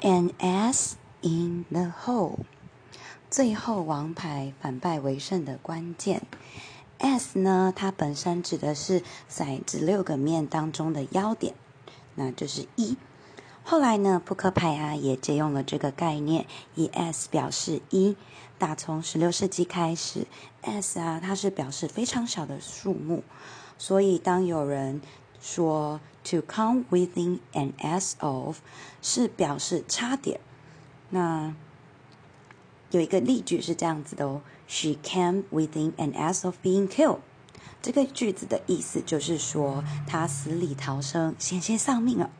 [0.00, 2.38] An ass in the hole，
[3.30, 6.22] 最后王牌反败为胜的关键。
[6.98, 11.54] ass 呢，它本身指的是骰子六个面当中的腰点，
[12.14, 12.96] 那就是一。
[13.62, 18.16] 后来呢，扑克牌啊也借用了这个概念，以 s 表示一。
[18.56, 20.26] 打从十六世纪开始
[20.60, 23.24] ，s 啊它是表示非常小的数目，
[23.78, 25.00] 所以当有人
[25.44, 28.60] 说 to come within an as of，
[29.02, 30.40] 是表示差点。
[31.10, 31.54] 那
[32.90, 37.18] 有一个例句是这样子的哦：She came within an as of being killed。
[37.82, 42.30] 这个句子的意思就是说，她死里逃生，险些丧命了。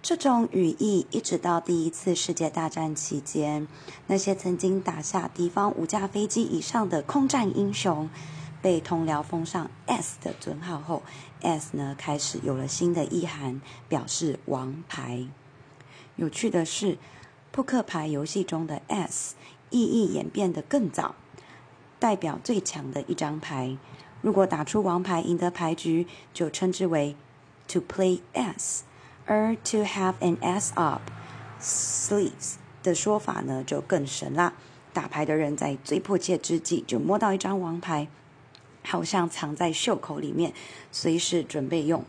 [0.00, 3.68] 这种语义一直到第一次世界大战期间，
[4.06, 8.08] 那些曾经打下敌方五架飞机以上的空战英雄，
[8.60, 11.02] 被同僚封上 S 的尊号后
[11.42, 15.26] ，S 呢开始有了新的意涵，表示王牌。
[16.16, 16.98] 有趣的是，
[17.52, 19.36] 扑克牌游戏中的 S
[19.70, 21.14] 意义演变得更早，
[21.98, 23.76] 代表最强的一张牌。
[24.20, 27.14] 如果打出王牌赢得牌局，就称之为
[27.68, 28.84] to play S。
[29.26, 31.02] 而 to have an S up
[31.60, 34.54] sleeves 的说法呢，就更神啦。
[34.94, 38.08] 打牌的人在最迫切之际就摸到一张王牌，
[38.88, 40.54] 好像藏在袖口里面，
[40.90, 42.02] 随时准备用。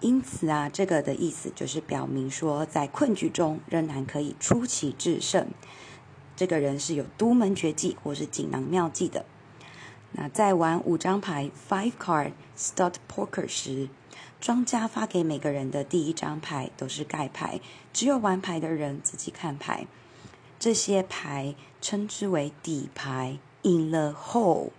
[0.00, 5.48] 因此啊，这个的意思就是表明说，在困局中仍然可以出奇制胜。
[6.36, 9.24] 这个人是有独门绝技或是锦囊妙计的。
[10.12, 13.88] 那在玩五张牌 five card stud poker 时。
[14.40, 17.60] 庄家发给每个人的第一张牌都是盖牌，
[17.92, 19.88] 只有玩牌的人自己看牌。
[20.60, 24.70] 这些牌称之为底牌 （in the hole）。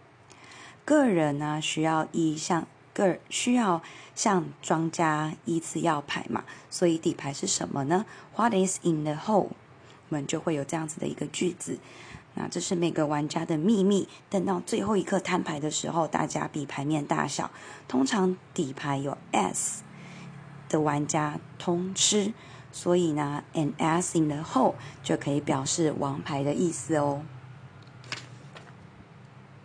[0.89, 3.83] 个人呢需要依向个需要
[4.15, 9.49] 向庄家依次要牌嘛，所以底牌是什么呢？What is in the hole？
[10.09, 11.77] 我们就会有这样子的一个句子。
[12.33, 14.07] 那这是每个玩家的秘密。
[14.31, 17.51] 等到最后一刻摊牌的时候，大家比牌面大小。
[17.87, 19.83] 通常底牌有 S
[20.69, 22.33] 的玩家通吃，
[22.71, 24.73] 所以呢，an S in the hole
[25.03, 27.21] 就可以表示王牌的意思哦。